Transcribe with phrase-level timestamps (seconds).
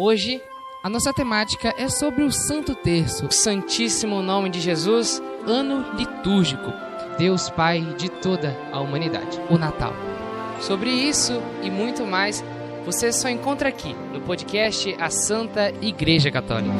[0.00, 0.40] Hoje,
[0.80, 6.72] a nossa temática é sobre o Santo Terço, o Santíssimo Nome de Jesus, ano litúrgico,
[7.18, 9.92] Deus Pai de toda a humanidade, o Natal.
[10.62, 11.32] Sobre isso
[11.64, 12.44] e muito mais,
[12.84, 16.76] você só encontra aqui no podcast A Santa Igreja Católica.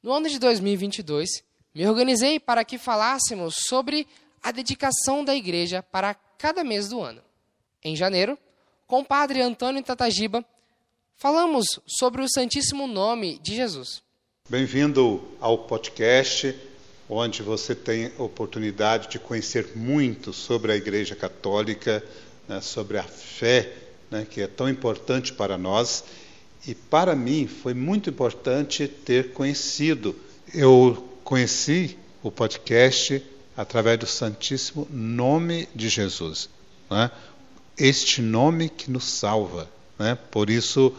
[0.00, 1.42] No ano de 2022,
[1.74, 4.06] me organizei para que falássemos sobre
[4.40, 7.26] a dedicação da igreja para cada mês do ano.
[7.86, 8.36] Em janeiro,
[8.84, 10.44] com o padre Antônio Tatagiba,
[11.14, 14.02] falamos sobre o Santíssimo Nome de Jesus.
[14.50, 16.52] Bem-vindo ao podcast,
[17.08, 22.02] onde você tem oportunidade de conhecer muito sobre a Igreja Católica,
[22.48, 23.72] né, sobre a fé,
[24.10, 26.02] né, que é tão importante para nós.
[26.66, 30.16] E para mim foi muito importante ter conhecido.
[30.52, 33.24] Eu conheci o podcast
[33.56, 36.48] através do Santíssimo Nome de Jesus.
[36.90, 37.12] Né?
[37.78, 39.68] Este nome que nos salva.
[39.98, 40.16] Né?
[40.30, 40.94] Por isso,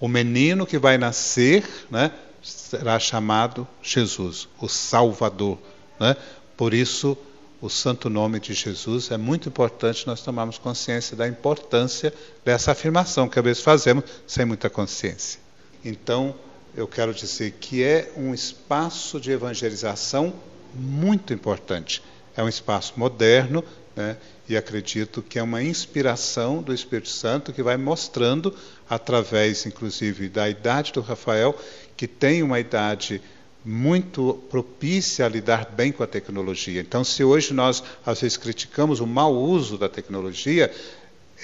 [0.00, 2.10] o menino que vai nascer né,
[2.42, 5.58] será chamado Jesus, o Salvador.
[5.98, 6.16] Né?
[6.56, 7.16] Por isso,
[7.60, 12.12] o santo nome de Jesus é muito importante nós tomarmos consciência da importância
[12.44, 15.40] dessa afirmação que às vezes fazemos sem muita consciência.
[15.84, 16.34] Então,
[16.76, 20.34] eu quero dizer que é um espaço de evangelização
[20.74, 22.02] muito importante.
[22.36, 24.18] É um espaço moderno, né?
[24.48, 28.54] E acredito que é uma inspiração do Espírito Santo que vai mostrando,
[28.88, 31.58] através inclusive da idade do Rafael,
[31.96, 33.20] que tem uma idade
[33.64, 36.80] muito propícia a lidar bem com a tecnologia.
[36.80, 40.72] Então, se hoje nós às vezes criticamos o mau uso da tecnologia,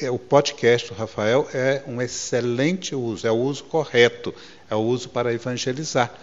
[0.01, 4.33] é, o podcast do Rafael é um excelente uso, é o uso correto,
[4.71, 6.15] é o uso para evangelizar,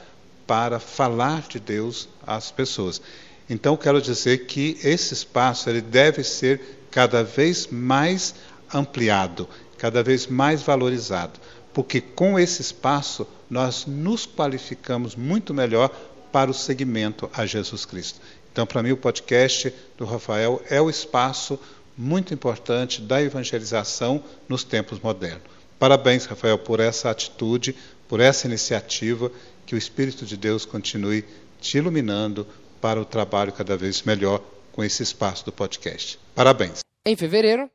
[0.48, 3.02] para falar de Deus às pessoas.
[3.50, 6.62] Então, quero dizer que esse espaço ele deve ser
[6.92, 8.36] cada vez mais
[8.74, 9.48] ampliado,
[9.78, 11.40] cada vez mais valorizado,
[11.74, 15.90] porque com esse espaço nós nos qualificamos muito melhor
[16.32, 18.20] para o seguimento a Jesus Cristo.
[18.52, 21.60] Então, para mim, o podcast do Rafael é o espaço
[21.98, 25.44] muito importante da evangelização nos tempos modernos.
[25.78, 27.76] Parabéns, Rafael, por essa atitude,
[28.08, 29.32] por essa iniciativa,
[29.66, 31.26] que o Espírito de Deus continue
[31.60, 32.48] te iluminando,
[32.82, 34.42] para o trabalho cada vez melhor
[34.72, 36.20] com esse espaço do podcast.
[36.34, 36.80] Parabéns.
[37.06, 37.70] Em fevereiro,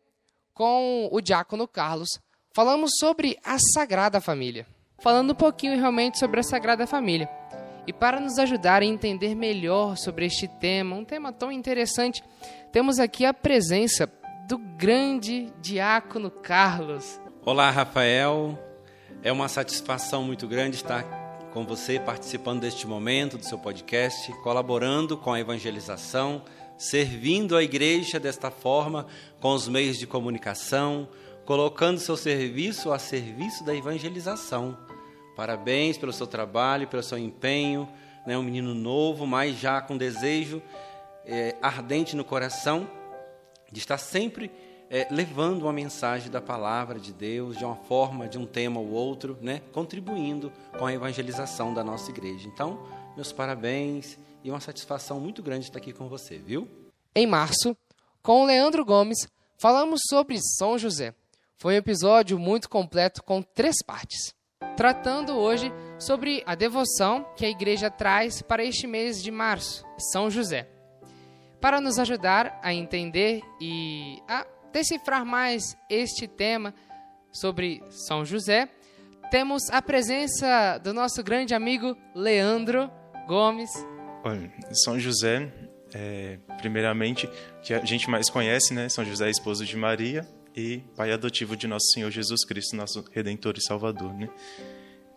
[0.53, 2.09] com o diácono Carlos,
[2.55, 4.67] falamos sobre a Sagrada Família.
[5.03, 7.29] Falando um pouquinho realmente sobre a Sagrada Família.
[7.87, 12.23] E para nos ajudar a entender melhor sobre este tema, um tema tão interessante,
[12.73, 14.11] temos aqui a presença
[14.49, 17.21] do grande diácono Carlos.
[17.45, 18.59] Olá, Rafael.
[19.23, 21.24] É uma satisfação muito grande estar
[21.55, 26.43] com você participando deste momento do seu podcast, colaborando com a evangelização,
[26.77, 29.07] servindo a igreja desta forma
[29.41, 31.09] com os meios de comunicação,
[31.47, 34.77] colocando seu serviço a serviço da evangelização.
[35.37, 37.89] Parabéns pelo seu trabalho, pelo seu empenho.
[38.27, 38.37] Né?
[38.37, 40.61] Um menino novo, mas já com desejo
[41.25, 42.91] é, ardente no coração
[43.71, 44.51] de estar sempre
[44.91, 48.91] é, levando uma mensagem da palavra de Deus de uma forma, de um tema ou
[48.91, 52.47] outro, né, contribuindo com a evangelização da nossa igreja.
[52.47, 52.87] Então,
[53.17, 56.69] meus parabéns e uma satisfação muito grande estar aqui com você, viu?
[57.15, 57.77] Em março,
[58.23, 61.15] com o Leandro Gomes, falamos sobre São José.
[61.57, 64.35] Foi um episódio muito completo com três partes.
[64.77, 70.29] Tratando hoje sobre a devoção que a igreja traz para este mês de março, São
[70.29, 70.69] José.
[71.61, 76.75] Para nos ajudar a entender e a decifrar mais este tema
[77.31, 78.69] sobre São José,
[79.31, 82.91] temos a presença do nosso grande amigo Leandro
[83.29, 83.71] Gomes.
[84.25, 84.53] Olha,
[84.85, 85.49] São José,
[85.95, 87.31] é, primeiramente,
[87.63, 88.89] que a gente mais conhece, né?
[88.89, 90.27] São José, esposo de Maria
[90.57, 94.29] e pai adotivo de nosso Senhor Jesus Cristo, nosso Redentor e Salvador, né?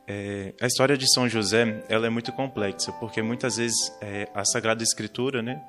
[0.07, 4.45] É, a história de São José, ela é muito complexa, porque muitas vezes é, a
[4.45, 5.61] Sagrada Escritura, né?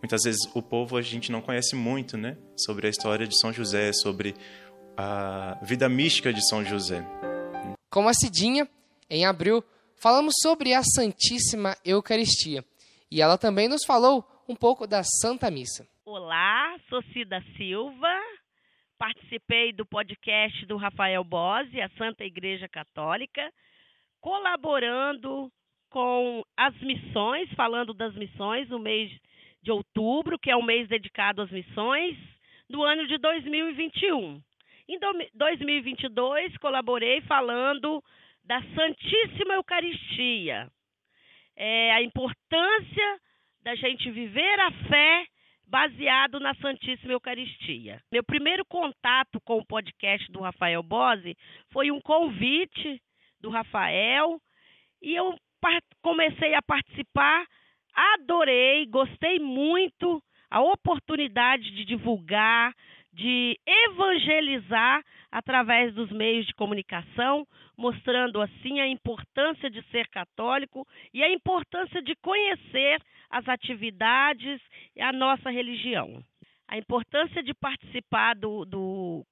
[0.00, 3.52] Muitas vezes o povo a gente não conhece muito, né, sobre a história de São
[3.52, 4.34] José, sobre
[4.96, 7.04] a vida mística de São José.
[7.90, 8.68] Com a Cidinha,
[9.08, 9.62] em abril,
[9.96, 12.64] falamos sobre a Santíssima Eucaristia.
[13.10, 15.86] E ela também nos falou um pouco da Santa Missa.
[16.04, 18.20] Olá, sou Cida Silva.
[18.98, 23.42] Participei do podcast do Rafael Bose, a Santa Igreja Católica,
[24.20, 25.50] colaborando
[25.88, 29.10] com as missões, falando das missões no mês
[29.62, 32.16] de outubro, que é o mês dedicado às missões,
[32.68, 34.40] do ano de 2021.
[34.88, 34.98] Em
[35.34, 38.02] 2022, colaborei falando
[38.44, 40.68] da Santíssima Eucaristia,
[41.56, 43.20] é, a importância
[43.62, 45.26] da gente viver a fé
[45.66, 48.02] baseado na Santíssima Eucaristia.
[48.10, 51.36] Meu primeiro contato com o podcast do Rafael Bose
[51.72, 53.00] foi um convite
[53.40, 54.40] do Rafael
[55.00, 55.38] e eu
[56.02, 57.46] comecei a participar,
[57.94, 62.74] adorei, gostei muito a oportunidade de divulgar,
[63.12, 67.46] de evangelizar através dos meios de comunicação,
[67.76, 74.60] mostrando assim a importância de ser católico e a importância de conhecer as atividades
[74.94, 76.22] e a nossa religião.
[76.68, 79.24] A importância de participar do, do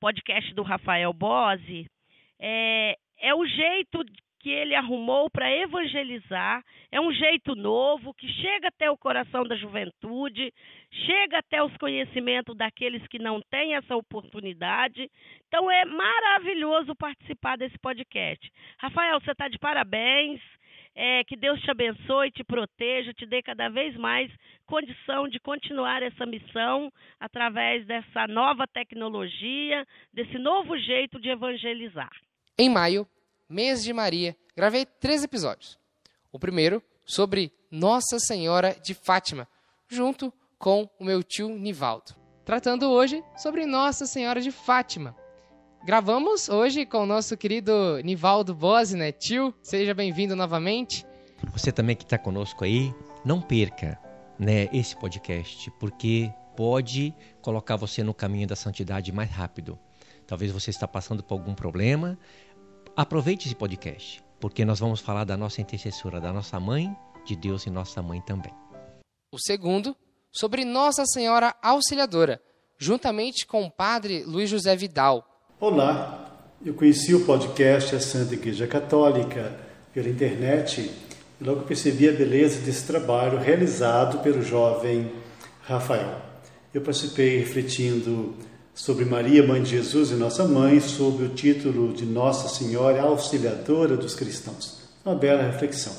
[0.00, 1.86] podcast do Rafael Bose
[2.40, 4.04] é, é o jeito
[4.46, 6.62] que ele arrumou para evangelizar.
[6.92, 10.54] É um jeito novo que chega até o coração da juventude,
[11.04, 15.10] chega até os conhecimentos daqueles que não têm essa oportunidade.
[15.48, 18.48] Então é maravilhoso participar desse podcast.
[18.78, 20.40] Rafael, você está de parabéns.
[20.98, 24.32] É, que Deus te abençoe, te proteja, te dê cada vez mais
[24.64, 26.90] condição de continuar essa missão
[27.20, 29.84] através dessa nova tecnologia,
[30.14, 32.10] desse novo jeito de evangelizar.
[32.58, 33.06] Em maio,
[33.48, 35.78] mês de Maria, gravei três episódios.
[36.32, 39.48] O primeiro sobre Nossa Senhora de Fátima,
[39.88, 42.14] junto com o meu tio Nivaldo.
[42.44, 45.16] Tratando hoje sobre Nossa Senhora de Fátima.
[45.84, 49.12] Gravamos hoje com o nosso querido Nivaldo Bose, né?
[49.12, 51.06] Tio, seja bem-vindo novamente.
[51.52, 52.92] Você também que está conosco aí,
[53.24, 53.98] não perca
[54.38, 59.78] né, esse podcast, porque pode colocar você no caminho da santidade mais rápido.
[60.26, 62.18] Talvez você está passando por algum problema,
[62.96, 66.90] Aproveite esse podcast, porque nós vamos falar da nossa intercessora, da nossa mãe
[67.26, 68.54] de Deus e nossa mãe também.
[69.30, 69.94] O segundo,
[70.32, 72.40] sobre Nossa Senhora Auxiliadora,
[72.78, 75.22] juntamente com o padre Luiz José Vidal.
[75.60, 79.54] Olá, eu conheci o podcast A Santa Igreja Católica
[79.92, 80.90] pela internet
[81.38, 85.12] e logo percebi a beleza desse trabalho realizado pelo jovem
[85.60, 86.22] Rafael.
[86.72, 88.34] Eu participei refletindo
[88.76, 93.96] sobre Maria, Mãe de Jesus e Nossa Mãe, sob o título de Nossa Senhora Auxiliadora
[93.96, 94.82] dos Cristãos.
[95.02, 95.96] Uma bela reflexão.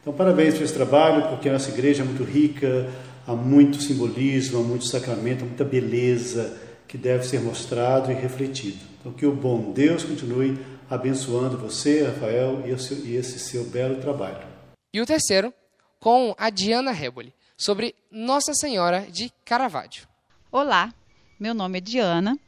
[0.00, 2.90] Então, parabéns por esse trabalho, porque a nossa igreja é muito rica,
[3.26, 6.56] há muito simbolismo, há muito sacramento, há muita beleza
[6.88, 8.78] que deve ser mostrado e refletido.
[8.98, 10.58] Então, que o bom Deus continue
[10.88, 14.46] abençoando você, Rafael, e esse seu belo trabalho.
[14.94, 15.52] E o terceiro,
[16.00, 20.06] com a Diana Reboli, sobre Nossa Senhora de Caravaggio.
[20.50, 20.94] Olá,
[21.38, 22.38] meu nome é Diana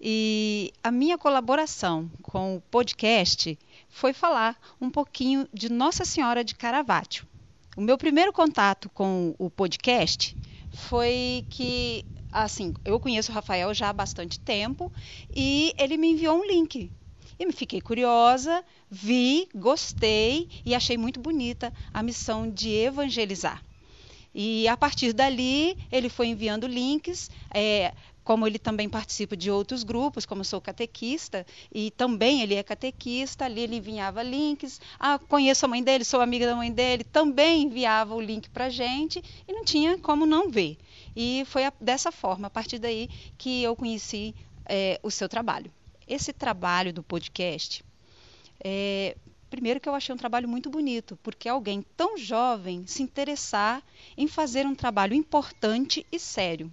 [0.00, 3.56] e a minha colaboração com o podcast
[3.88, 7.24] foi falar um pouquinho de Nossa Senhora de Caravaggio.
[7.76, 10.36] O meu primeiro contato com o podcast
[10.72, 14.92] foi que, assim, eu conheço o Rafael já há bastante tempo
[15.34, 16.90] e ele me enviou um link.
[17.38, 23.62] E me fiquei curiosa, vi, gostei e achei muito bonita a missão de evangelizar.
[24.38, 27.30] E a partir dali, ele foi enviando links.
[27.54, 27.94] É,
[28.26, 33.44] como ele também participa de outros grupos, como sou catequista, e também ele é catequista,
[33.44, 37.62] ali ele enviava links, ah, conheço a mãe dele, sou amiga da mãe dele, também
[37.62, 40.76] enviava o link para gente, e não tinha como não ver.
[41.14, 43.08] E foi a, dessa forma, a partir daí,
[43.38, 44.34] que eu conheci
[44.68, 45.70] é, o seu trabalho.
[46.08, 47.84] Esse trabalho do podcast,
[48.58, 49.16] é,
[49.48, 53.80] primeiro que eu achei um trabalho muito bonito, porque alguém tão jovem se interessar
[54.16, 56.72] em fazer um trabalho importante e sério.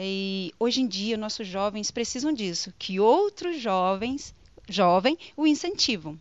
[0.00, 4.32] E hoje em dia, nossos jovens precisam disso, que outros jovens,
[4.68, 6.16] jovem, o incentivam.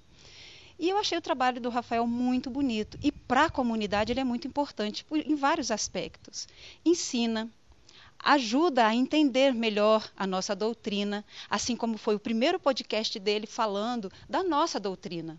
[0.80, 2.98] E eu achei o trabalho do Rafael muito bonito.
[3.04, 6.48] E para a comunidade ele é muito importante em vários aspectos.
[6.84, 7.48] Ensina,
[8.18, 14.12] ajuda a entender melhor a nossa doutrina, assim como foi o primeiro podcast dele falando
[14.28, 15.38] da nossa doutrina.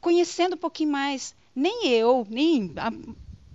[0.00, 2.90] Conhecendo um pouquinho mais, nem eu, nem a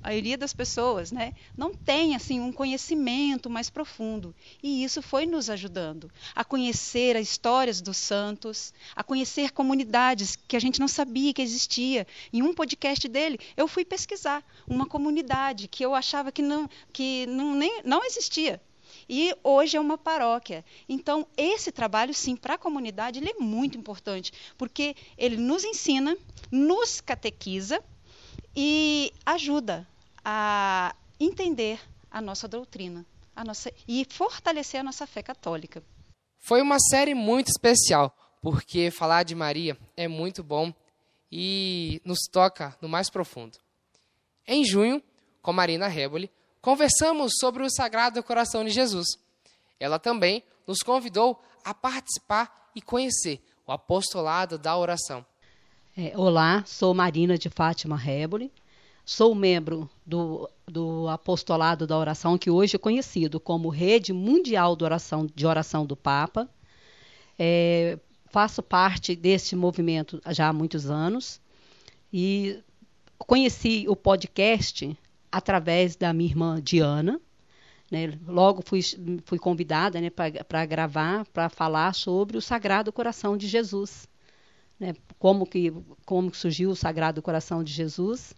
[0.01, 4.33] a maioria das pessoas, né, não tem assim um conhecimento mais profundo.
[4.63, 10.55] E isso foi nos ajudando a conhecer as histórias dos santos, a conhecer comunidades que
[10.55, 12.07] a gente não sabia que existia.
[12.31, 17.25] Em um podcast dele, eu fui pesquisar uma comunidade que eu achava que não que
[17.27, 18.61] não, nem, não existia.
[19.07, 20.63] E hoje é uma paróquia.
[20.87, 26.15] Então, esse trabalho, sim, para a comunidade, ele é muito importante, porque ele nos ensina,
[26.51, 27.83] nos catequiza,
[28.61, 29.87] e ajuda
[30.25, 31.79] a entender
[32.11, 35.81] a nossa doutrina a nossa, e fortalecer a nossa fé católica.
[36.39, 40.73] Foi uma série muito especial, porque falar de Maria é muito bom
[41.31, 43.57] e nos toca no mais profundo.
[44.45, 45.01] Em junho,
[45.41, 46.29] com Marina Reboli,
[46.61, 49.07] conversamos sobre o Sagrado Coração de Jesus.
[49.79, 55.25] Ela também nos convidou a participar e conhecer o apostolado da oração.
[55.97, 58.51] É, olá, sou Marina de Fátima Reboli,
[59.03, 64.83] sou membro do do apostolado da oração, que hoje é conhecido como Rede Mundial de
[64.83, 66.47] Oração, de Oração do Papa.
[67.37, 67.97] É,
[68.29, 71.41] faço parte desse movimento já há muitos anos
[72.13, 72.59] e
[73.17, 74.97] conheci o podcast
[75.31, 77.19] através da minha irmã Diana.
[77.89, 78.19] Né?
[78.27, 78.81] Logo fui,
[79.25, 84.08] fui convidada né, para gravar, para falar sobre o Sagrado Coração de Jesus.
[84.79, 84.93] Né?
[85.17, 85.73] Como, que,
[86.05, 88.33] como surgiu o Sagrado Coração de Jesus.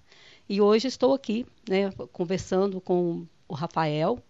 [0.49, 4.21] E hoje estou aqui, né, conversando com o Rafael,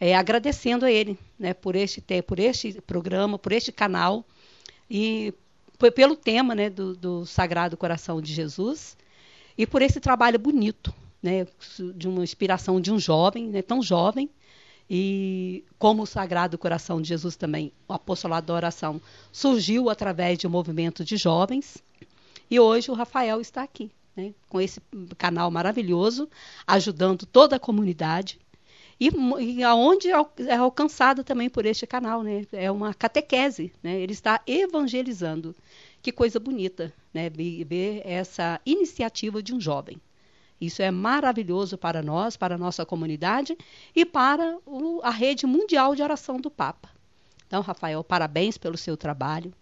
[0.00, 4.24] é, agradecendo a ele né, por, este, por este programa, por este canal
[4.90, 5.34] e
[5.94, 8.96] pelo tema né, do, do Sagrado Coração de Jesus
[9.56, 11.46] e por esse trabalho bonito, né,
[11.94, 14.30] de uma inspiração de um jovem, né, tão jovem,
[14.90, 20.48] e como o Sagrado Coração de Jesus também, o apostolado da oração, surgiu através de
[20.48, 21.78] um movimento de jovens,
[22.50, 24.82] e hoje o Rafael está aqui, né, com esse
[25.16, 26.28] canal maravilhoso,
[26.66, 28.40] ajudando toda a comunidade,
[28.98, 29.08] e,
[29.40, 32.44] e aonde é, alcançado também por este canal, né?
[32.52, 33.98] É uma catequese, né?
[33.98, 35.56] Ele está evangelizando.
[36.02, 37.30] Que coisa bonita, né?
[37.30, 39.98] Ver essa iniciativa de um jovem.
[40.60, 43.56] Isso é maravilhoso para nós, para a nossa comunidade
[43.96, 46.90] e para o, a rede mundial de oração do Papa.
[47.46, 49.52] Então, Rafael, parabéns pelo seu trabalho,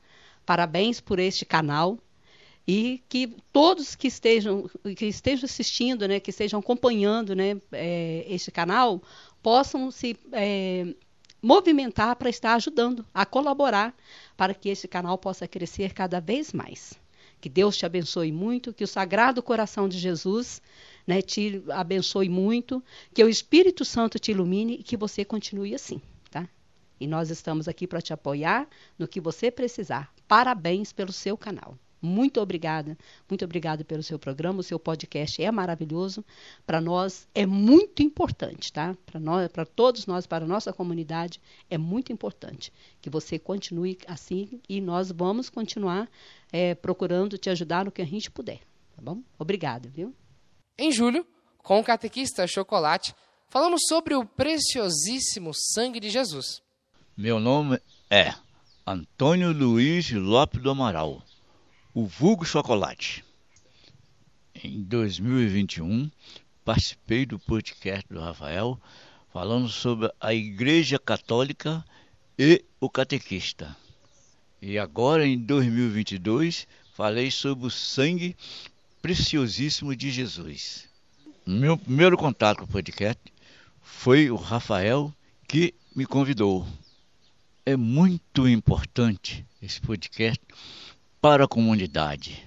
[0.44, 1.98] parabéns por este canal
[2.66, 8.50] e que todos que estejam, que estejam assistindo, né, que estejam acompanhando né, é, este
[8.50, 9.00] canal,
[9.42, 10.94] possam se é,
[11.40, 13.94] movimentar para estar ajudando, a colaborar
[14.36, 16.92] para que esse canal possa crescer cada vez mais.
[17.40, 20.60] Que Deus te abençoe muito, que o Sagrado Coração de Jesus
[21.06, 22.82] né, te abençoe muito,
[23.14, 26.00] que o Espírito Santo te ilumine e que você continue assim.
[26.30, 26.48] Tá?
[27.00, 28.68] E nós estamos aqui para te apoiar
[28.98, 30.12] no que você precisar.
[30.26, 31.78] Parabéns pelo seu canal.
[32.00, 32.96] Muito obrigada,
[33.28, 34.60] muito obrigada pelo seu programa.
[34.60, 36.24] O seu podcast é maravilhoso.
[36.64, 38.96] Para nós é muito importante, tá?
[39.04, 43.98] Para nós, para todos nós, para a nossa comunidade é muito importante que você continue
[44.06, 46.08] assim e nós vamos continuar
[46.52, 48.60] é, procurando te ajudar no que a gente puder,
[48.94, 49.20] tá bom?
[49.38, 50.14] Obrigada, viu?
[50.78, 51.26] Em julho,
[51.58, 53.14] com o catequista Chocolate,
[53.48, 56.62] falamos sobre o preciosíssimo sangue de Jesus.
[57.16, 58.32] Meu nome é
[58.86, 61.22] Antônio Luiz Lopes do Amaral
[61.98, 63.24] o vulgo chocolate.
[64.54, 66.08] Em 2021,
[66.64, 68.80] participei do podcast do Rafael
[69.32, 71.84] falando sobre a Igreja Católica
[72.38, 73.76] e o catequista.
[74.62, 78.36] E agora, em 2022, falei sobre o sangue
[79.02, 80.88] preciosíssimo de Jesus.
[81.44, 83.20] Meu primeiro contato com o podcast
[83.82, 85.12] foi o Rafael
[85.48, 86.64] que me convidou.
[87.66, 90.40] É muito importante esse podcast
[91.20, 92.46] para a comunidade,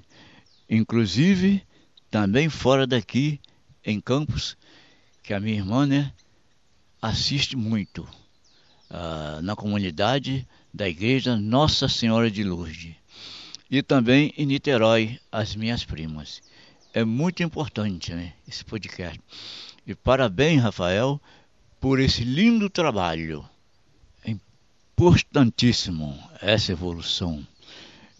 [0.69, 1.63] inclusive
[2.09, 3.39] também fora daqui,
[3.83, 4.57] em Campos,
[5.23, 6.13] que a minha irmã né,
[7.01, 8.01] assiste muito
[8.89, 12.95] uh, na comunidade da igreja Nossa Senhora de Lourdes
[13.71, 16.41] e também em Niterói, as minhas primas.
[16.93, 19.17] É muito importante né, esse podcast.
[19.87, 21.21] E parabéns, Rafael,
[21.79, 23.47] por esse lindo trabalho.
[24.25, 27.47] É importantíssimo essa evolução.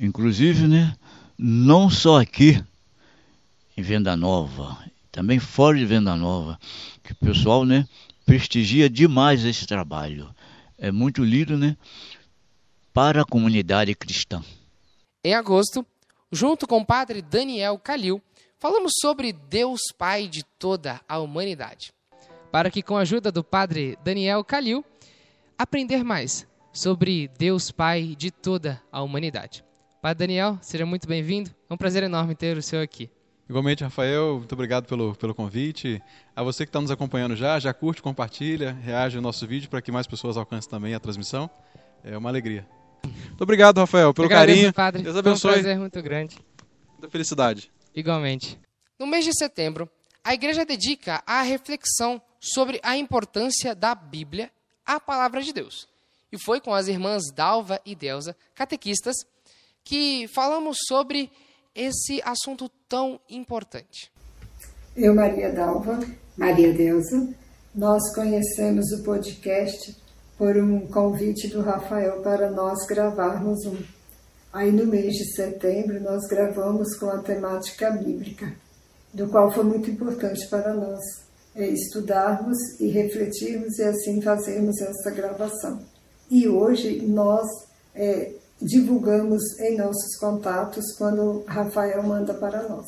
[0.01, 0.97] Inclusive, né,
[1.37, 2.59] não só aqui
[3.77, 6.59] em Venda Nova, também fora de Venda Nova,
[7.03, 7.87] que o pessoal, né,
[8.25, 10.33] prestigia demais esse trabalho.
[10.75, 11.77] É muito lindo, né,
[12.91, 14.43] para a comunidade cristã.
[15.23, 15.85] Em agosto,
[16.31, 18.19] junto com o padre Daniel Calil,
[18.57, 21.93] falamos sobre Deus Pai de toda a humanidade.
[22.51, 24.83] Para que com a ajuda do padre Daniel Calil,
[25.55, 29.63] aprender mais sobre Deus Pai de toda a humanidade.
[30.01, 31.51] Padre Daniel, seja muito bem-vindo.
[31.69, 33.07] É um prazer enorme ter o senhor aqui.
[33.47, 36.01] Igualmente, Rafael, muito obrigado pelo, pelo convite.
[36.35, 39.79] A você que está nos acompanhando já, já curte, compartilha, reage ao nosso vídeo para
[39.79, 41.47] que mais pessoas alcancem também a transmissão.
[42.03, 42.65] É uma alegria.
[43.03, 44.73] Muito obrigado, Rafael, pelo agradeço, carinho.
[44.73, 45.03] Padre.
[45.03, 45.51] Deus abençoe.
[45.51, 46.37] Foi um prazer muito grande.
[46.93, 47.71] Muita felicidade.
[47.95, 48.59] Igualmente.
[48.97, 49.87] No mês de setembro,
[50.23, 54.49] a igreja dedica a reflexão sobre a importância da Bíblia
[54.83, 55.87] à palavra de Deus.
[56.31, 59.15] E foi com as irmãs Dalva e Delza, catequistas,
[59.83, 61.31] que falamos sobre
[61.75, 64.11] esse assunto tão importante.
[64.95, 65.99] Eu, Maria Dalva,
[66.37, 67.33] Maria Deusa,
[67.73, 69.95] nós conhecemos o podcast
[70.37, 73.77] por um convite do Rafael para nós gravarmos um.
[74.51, 78.53] Aí no mês de setembro nós gravamos com a temática bíblica,
[79.13, 80.99] do qual foi muito importante para nós
[81.53, 85.81] é estudarmos e refletirmos e assim fazermos essa gravação.
[86.29, 87.45] E hoje nós
[87.93, 88.31] é,
[88.61, 92.85] divulgamos em nossos contatos quando Rafael manda para nós.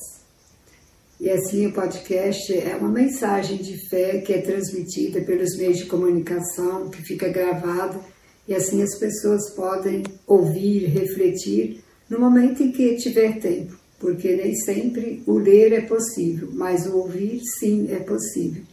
[1.19, 5.85] E assim o podcast é uma mensagem de fé que é transmitida pelos meios de
[5.85, 7.99] comunicação, que fica gravada,
[8.47, 14.53] e assim as pessoas podem ouvir, refletir no momento em que tiver tempo, porque nem
[14.55, 18.63] sempre o ler é possível, mas o ouvir sim é possível.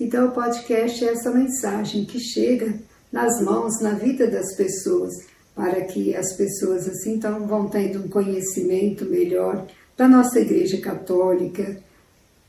[0.00, 2.74] Então o podcast é essa mensagem que chega
[3.12, 5.12] nas mãos, na vida das pessoas,
[5.60, 11.76] para que as pessoas assim então vão tendo um conhecimento melhor da nossa Igreja Católica,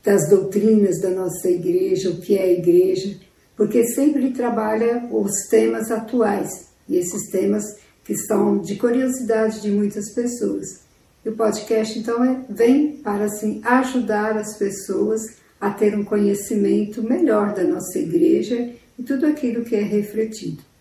[0.02, 3.14] das doutrinas da nossa igreja, o que é a igreja,
[3.54, 7.62] porque sempre trabalha os temas atuais e esses temas
[8.02, 10.80] que são de curiosidade de muitas pessoas.
[11.22, 15.20] E o podcast então é, vem para assim ajudar as pessoas
[15.60, 20.71] a ter um conhecimento melhor da nossa igreja e tudo aquilo que é refletido.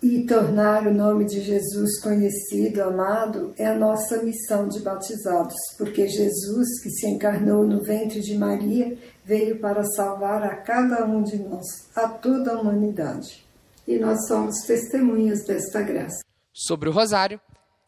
[0.00, 6.06] E tornar o nome de Jesus conhecido, amado, é a nossa missão de batizados, porque
[6.06, 11.36] Jesus, que se encarnou no ventre de Maria, veio para salvar a cada um de
[11.38, 13.44] nós, a toda a humanidade.
[13.88, 16.20] E nós somos testemunhas desta graça.
[16.52, 17.40] Sobre o Rosário,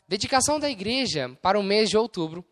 [0.08, 2.44] dedicação da igreja para o mês de outubro,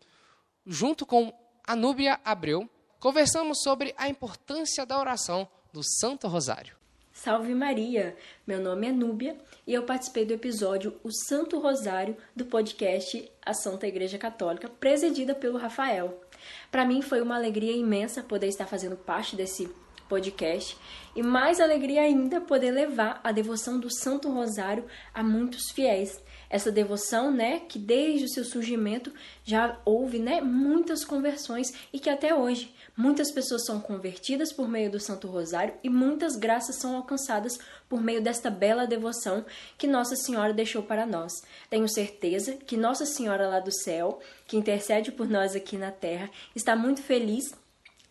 [0.65, 1.33] junto com
[1.67, 6.78] Anúbia Abreu, conversamos sobre a importância da oração do Santo Rosário.
[7.21, 8.15] Salve Maria!
[8.47, 9.35] Meu nome é Núbia
[9.67, 15.35] e eu participei do episódio O Santo Rosário do podcast A Santa Igreja Católica, presidida
[15.35, 16.17] pelo Rafael.
[16.71, 19.69] Para mim foi uma alegria imensa poder estar fazendo parte desse
[20.07, 20.77] podcast
[21.13, 26.71] e mais alegria ainda poder levar a devoção do Santo Rosário a muitos fiéis essa
[26.71, 29.13] devoção, né, que desde o seu surgimento
[29.43, 34.91] já houve, né, muitas conversões e que até hoje muitas pessoas são convertidas por meio
[34.91, 39.45] do Santo Rosário e muitas graças são alcançadas por meio desta bela devoção
[39.77, 41.31] que Nossa Senhora deixou para nós.
[41.69, 46.29] Tenho certeza que Nossa Senhora lá do céu, que intercede por nós aqui na terra,
[46.55, 47.53] está muito feliz,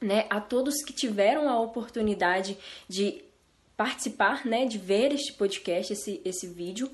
[0.00, 2.56] né, a todos que tiveram a oportunidade
[2.88, 3.24] de
[3.76, 6.90] participar, né, de ver este podcast, esse, esse vídeo.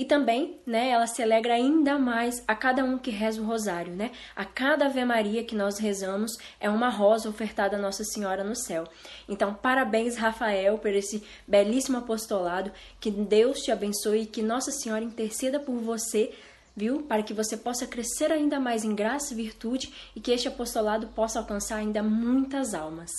[0.00, 3.92] E também, né, ela se alegra ainda mais a cada um que reza o rosário,
[3.92, 4.12] né?
[4.34, 8.56] A cada Ave Maria que nós rezamos é uma rosa ofertada a Nossa Senhora no
[8.56, 8.84] céu.
[9.28, 12.72] Então, parabéns, Rafael, por esse belíssimo apostolado.
[12.98, 16.32] Que Deus te abençoe e que Nossa Senhora interceda por você
[16.74, 17.02] viu?
[17.02, 21.08] Para que você possa crescer ainda mais em graça e virtude e que este apostolado
[21.08, 23.10] possa alcançar ainda muitas almas.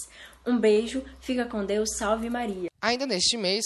[0.44, 2.70] Um beijo, fica com Deus, salve Maria.
[2.82, 3.66] Ainda neste mês,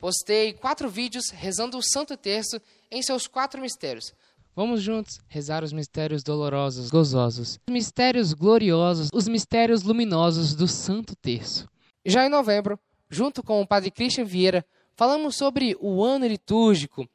[0.00, 2.58] Postei quatro vídeos rezando o Santo Terço
[2.90, 4.14] em seus quatro mistérios.
[4.56, 11.14] Vamos juntos rezar os mistérios dolorosos, gozosos, os mistérios gloriosos, os mistérios luminosos do Santo
[11.14, 11.68] Terço.
[12.04, 14.64] Já em novembro, junto com o Padre Christian Vieira,
[14.96, 17.06] falamos sobre o ano litúrgico,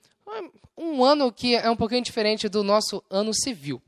[0.77, 3.81] um ano que é um pouquinho diferente do nosso ano civil.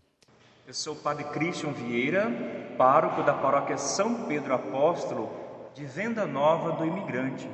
[0.68, 2.32] Eu sou o Padre Christian Vieira,
[2.80, 5.30] pároco da paróquia São Pedro Apóstolo,
[5.76, 7.48] de Venda Nova do Imigrante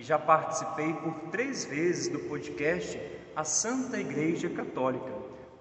[0.00, 2.98] e já participei por três vezes do podcast
[3.36, 5.12] A Santa Igreja Católica,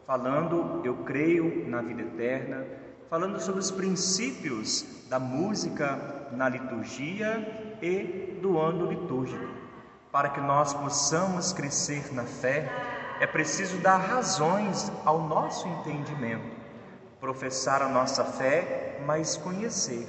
[0.08, 2.66] falando Eu Creio na Vida Eterna,
[3.10, 9.46] falando sobre os princípios da música na liturgia e do ano litúrgico.
[10.10, 12.72] Para que nós possamos crescer na fé,
[13.20, 16.50] é preciso dar razões ao nosso entendimento,
[17.20, 20.08] professar a nossa fé, mas conhecer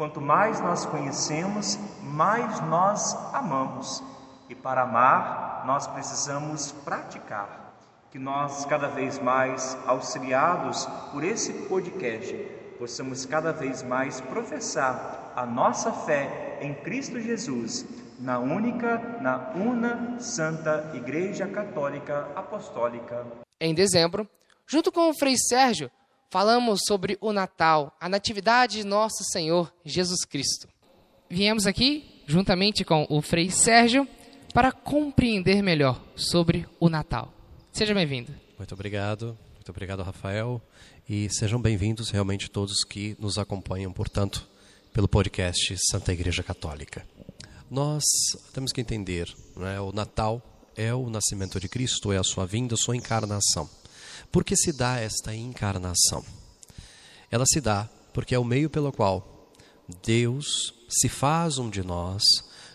[0.00, 4.02] Quanto mais nós conhecemos, mais nós amamos.
[4.48, 7.74] E para amar, nós precisamos praticar.
[8.10, 12.34] Que nós, cada vez mais auxiliados por esse podcast,
[12.78, 17.84] possamos cada vez mais professar a nossa fé em Cristo Jesus,
[18.18, 23.26] na única, na una Santa Igreja Católica Apostólica.
[23.60, 24.26] Em dezembro,
[24.66, 25.90] junto com o Frei Sérgio,
[26.30, 30.68] falamos sobre o Natal, a Natividade de Nosso Senhor Jesus Cristo.
[31.28, 34.06] Viemos aqui, juntamente com o Frei Sérgio,
[34.54, 37.32] para compreender melhor sobre o Natal.
[37.72, 38.32] Seja bem-vindo.
[38.56, 40.62] Muito obrigado, muito obrigado, Rafael,
[41.08, 44.48] e sejam bem-vindos realmente todos que nos acompanham, portanto,
[44.92, 47.04] pelo podcast Santa Igreja Católica.
[47.68, 48.04] Nós
[48.52, 50.42] temos que entender, né, o Natal
[50.76, 53.68] é o nascimento de Cristo, é a sua vinda, a sua encarnação.
[54.32, 56.24] Por que se dá esta encarnação?
[57.30, 59.50] Ela se dá porque é o meio pelo qual
[60.04, 62.22] Deus se faz um de nós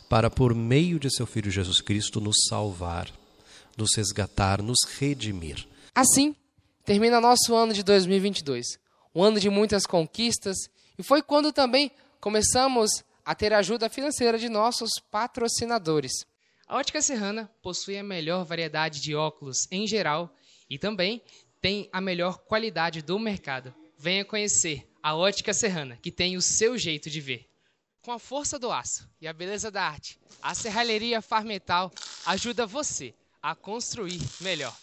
[0.09, 3.09] para, por meio de seu Filho Jesus Cristo, nos salvar,
[3.77, 5.67] nos resgatar, nos redimir.
[5.93, 6.35] Assim,
[6.83, 8.77] termina nosso ano de 2022,
[9.13, 10.57] um ano de muitas conquistas,
[10.97, 16.11] e foi quando também começamos a ter ajuda financeira de nossos patrocinadores.
[16.67, 20.33] A Ótica Serrana possui a melhor variedade de óculos em geral
[20.69, 21.21] e também
[21.65, 23.73] tem a melhor qualidade do mercado.
[23.97, 27.49] venha conhecer a Ótica Serrana, que tem o seu jeito de ver.
[28.03, 31.91] Com a força do aço e a beleza da arte, a Serralheria Farmetal
[32.23, 34.77] ajuda você a construir melhor.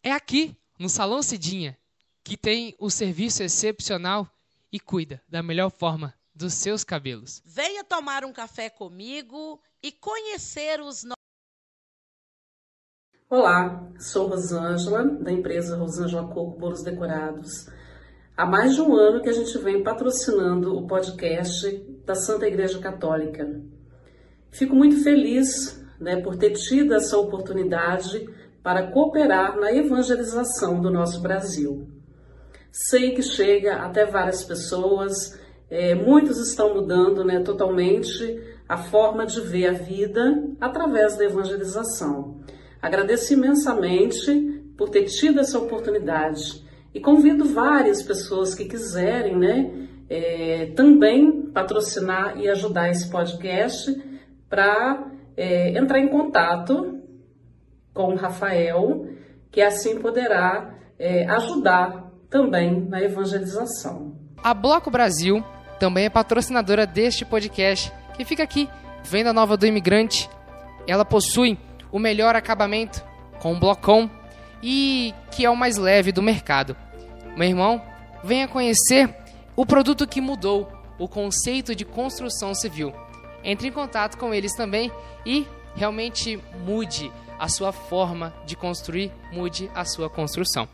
[0.00, 1.76] É aqui, no Salão Cidinha,
[2.22, 4.30] que tem o serviço excepcional
[4.70, 7.42] e cuida da melhor forma dos seus cabelos.
[7.44, 11.02] Venha tomar um café comigo e conhecer os
[13.34, 17.66] Olá, sou Rosângela, da empresa Rosângela Coco Bolos Decorados.
[18.36, 21.66] Há mais de um ano que a gente vem patrocinando o podcast
[22.04, 23.58] da Santa Igreja Católica.
[24.50, 28.28] Fico muito feliz né, por ter tido essa oportunidade
[28.62, 31.88] para cooperar na evangelização do nosso Brasil.
[32.70, 35.40] Sei que chega até várias pessoas,
[35.70, 42.42] é, muitos estão mudando né, totalmente a forma de ver a vida através da evangelização.
[42.82, 44.30] Agradeço imensamente
[44.76, 46.60] por ter tido essa oportunidade
[46.92, 49.70] e convido várias pessoas que quiserem, né,
[50.10, 53.96] é, também patrocinar e ajudar esse podcast
[54.50, 57.00] para é, entrar em contato
[57.94, 59.06] com o Rafael,
[59.50, 64.16] que assim poderá é, ajudar também na evangelização.
[64.42, 65.44] A Bloco Brasil
[65.78, 68.68] também é patrocinadora deste podcast, que fica aqui,
[69.04, 70.28] Venda Nova do Imigrante.
[70.86, 71.58] Ela possui
[71.92, 73.04] o melhor acabamento
[73.38, 74.10] com um blocão
[74.62, 76.76] e que é o mais leve do mercado.
[77.36, 77.82] Meu irmão,
[78.24, 79.14] venha conhecer
[79.54, 82.92] o produto que mudou o conceito de construção civil.
[83.44, 84.90] Entre em contato com eles também
[85.26, 90.68] e realmente mude a sua forma de construir, mude a sua construção.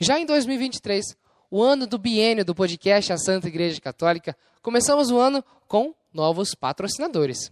[0.00, 1.16] Já em 2023,
[1.50, 6.54] o ano do biênio do podcast A Santa Igreja Católica, começamos o ano com novos
[6.54, 7.50] patrocinadores.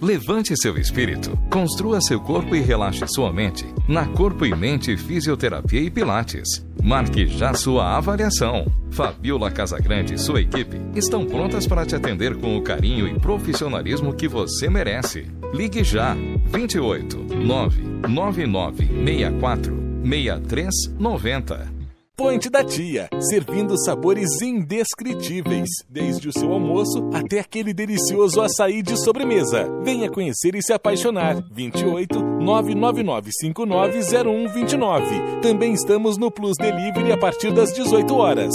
[0.00, 5.80] Levante seu espírito, construa seu corpo e relaxe sua mente na Corpo e Mente Fisioterapia
[5.80, 6.64] e Pilates.
[6.82, 8.66] Marque já sua avaliação.
[8.90, 14.14] Fabiola Casagrande e sua equipe estão prontas para te atender com o carinho e profissionalismo
[14.14, 15.26] que você merece.
[15.52, 21.75] Ligue já 28 999 64 6390.
[22.16, 28.96] Point da Tia, servindo sabores indescritíveis, desde o seu almoço até aquele delicioso açaí de
[28.96, 29.68] sobremesa.
[29.84, 31.36] Venha conhecer e se apaixonar.
[31.52, 35.40] 28 999 590129.
[35.42, 38.54] Também estamos no Plus Delivery a partir das 18 horas.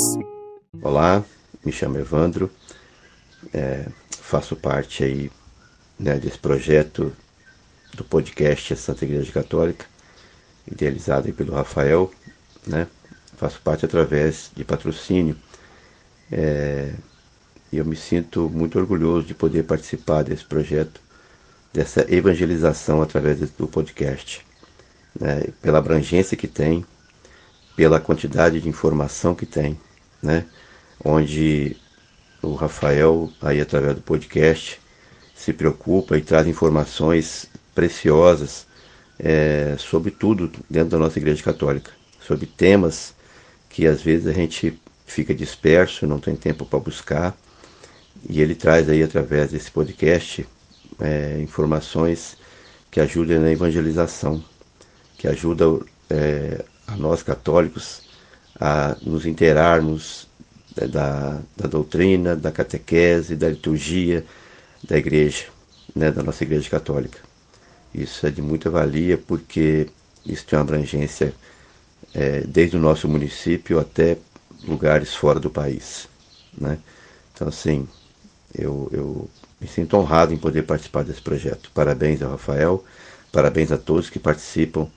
[0.81, 1.23] Olá,
[1.63, 2.49] me chamo Evandro,
[3.53, 5.31] é, faço parte aí
[5.99, 7.13] né, desse projeto
[7.93, 9.85] do podcast Santa Igreja Católica,
[10.67, 12.11] idealizado pelo Rafael,
[12.65, 12.87] né?
[13.41, 15.35] Faço parte através de patrocínio.
[16.31, 16.93] É,
[17.73, 21.01] eu me sinto muito orgulhoso de poder participar desse projeto,
[21.73, 24.45] dessa evangelização através do podcast.
[25.19, 26.85] Né, pela abrangência que tem,
[27.75, 29.77] pela quantidade de informação que tem,
[30.21, 30.45] né,
[31.03, 31.75] onde
[32.41, 34.79] o Rafael, aí através do podcast,
[35.35, 38.67] se preocupa e traz informações preciosas
[39.19, 43.13] é, sobre tudo dentro da nossa Igreja Católica, sobre temas
[43.71, 47.35] que às vezes a gente fica disperso, não tem tempo para buscar.
[48.29, 50.45] E ele traz aí através desse podcast
[50.99, 52.37] é, informações
[52.89, 54.43] que ajudam na evangelização,
[55.17, 58.01] que ajudam é, a nós católicos
[58.59, 60.27] a nos inteirarmos
[60.75, 64.23] da, da doutrina, da catequese, da liturgia
[64.83, 65.45] da igreja,
[65.95, 67.19] né, da nossa igreja católica.
[67.93, 69.87] Isso é de muita valia porque
[70.25, 71.33] isso tem uma abrangência
[72.13, 74.17] é, desde o nosso município até
[74.63, 76.07] lugares fora do país.
[76.57, 76.77] Né?
[77.33, 77.87] Então, assim,
[78.53, 81.71] eu, eu me sinto honrado em poder participar desse projeto.
[81.73, 82.83] Parabéns ao Rafael,
[83.31, 84.87] parabéns a todos que participam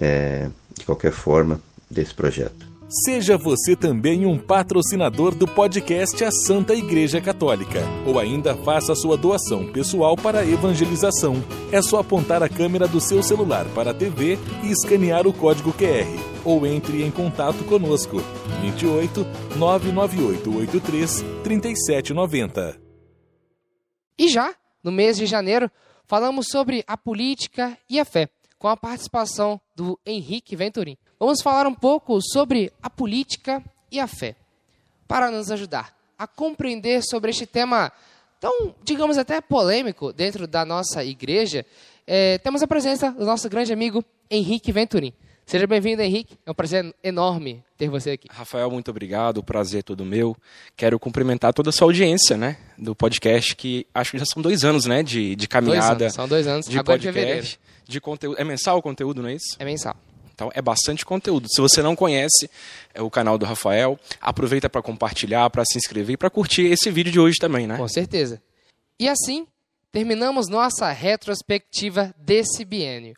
[0.00, 2.75] é, de qualquer forma desse projeto.
[2.88, 9.16] Seja você também um patrocinador do podcast A Santa Igreja Católica, ou ainda faça sua
[9.16, 11.34] doação pessoal para a evangelização.
[11.72, 15.72] É só apontar a câmera do seu celular para a TV e escanear o código
[15.72, 16.06] QR,
[16.44, 18.18] ou entre em contato conosco
[18.60, 22.80] 28 998 83 3790.
[24.16, 25.68] E já, no mês de janeiro,
[26.04, 31.66] falamos sobre a política e a fé, com a participação do Henrique Venturim vamos falar
[31.66, 34.36] um pouco sobre a política e a fé.
[35.08, 37.92] Para nos ajudar a compreender sobre este tema
[38.40, 41.64] tão, digamos, até polêmico dentro da nossa igreja,
[42.06, 45.12] é, temos a presença do nosso grande amigo Henrique Venturim.
[45.48, 46.36] Seja bem-vindo, Henrique.
[46.44, 48.26] É um prazer enorme ter você aqui.
[48.28, 49.38] Rafael, muito obrigado.
[49.38, 50.36] O prazer é todo meu.
[50.76, 52.56] Quero cumprimentar toda a sua audiência, né?
[52.76, 55.04] Do podcast, que acho que já são dois anos, né?
[55.04, 55.94] De, de caminhada.
[55.94, 56.66] Dois anos, são dois anos.
[56.66, 57.60] De Agora podcast.
[57.84, 58.40] De, de conteúdo.
[58.40, 59.54] É mensal o conteúdo, não é isso?
[59.60, 59.96] É mensal.
[60.34, 61.46] Então é bastante conteúdo.
[61.48, 62.50] Se você não conhece
[62.92, 66.90] é o canal do Rafael, aproveita para compartilhar, para se inscrever e para curtir esse
[66.90, 67.76] vídeo de hoje também, né?
[67.76, 68.42] Com certeza.
[68.98, 69.46] E assim,
[69.92, 73.14] terminamos nossa retrospectiva desse biênio,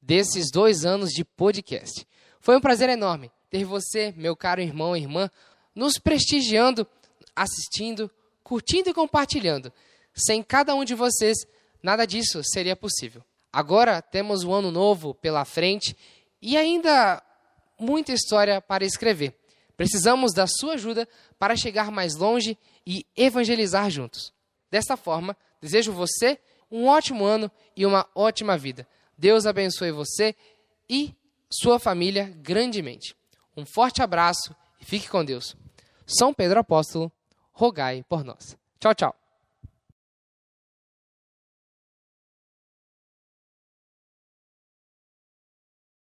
[0.00, 2.06] desses dois anos de podcast.
[2.40, 5.28] Foi um prazer enorme ter você, meu caro irmão e irmã,
[5.74, 6.86] nos prestigiando,
[7.34, 8.10] assistindo,
[8.42, 9.72] curtindo e compartilhando.
[10.14, 11.36] Sem cada um de vocês,
[11.82, 13.22] nada disso seria possível.
[13.52, 15.96] Agora temos um ano novo pela frente
[16.40, 17.22] e ainda
[17.78, 19.36] muita história para escrever.
[19.76, 21.08] Precisamos da sua ajuda
[21.38, 24.32] para chegar mais longe e evangelizar juntos.
[24.70, 26.38] Desta forma, desejo você
[26.70, 28.86] um ótimo ano e uma ótima vida.
[29.20, 30.34] Deus abençoe você
[30.88, 31.14] e
[31.50, 33.14] sua família grandemente.
[33.54, 35.54] Um forte abraço e fique com Deus.
[36.06, 37.12] São Pedro Apóstolo,
[37.52, 38.56] rogai por nós.
[38.80, 39.19] Tchau, tchau.